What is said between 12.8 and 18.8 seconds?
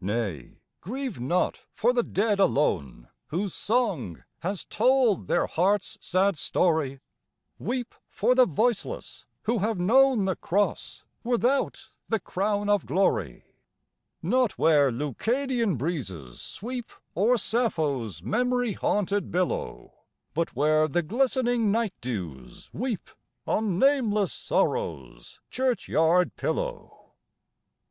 glory Not where Leucadian breezes sweep O'er Sappho's memory